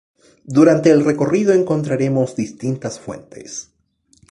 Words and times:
Durante 0.45 0.89
el 0.89 1.05
recorrido 1.05 1.53
encontraremos 1.53 2.35
distintas 2.35 2.99
fuentes. 2.99 3.69